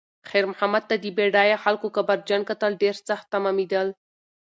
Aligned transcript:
خیر 0.29 0.43
محمد 0.51 0.83
ته 0.89 0.95
د 1.03 1.05
بډایه 1.17 1.57
خلکو 1.63 1.87
کبرجن 1.95 2.41
کتل 2.49 2.71
ډېر 2.83 2.95
سخت 3.07 3.25
تمامېدل. 3.33 3.87